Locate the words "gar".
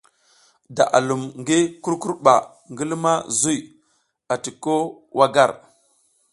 5.35-5.51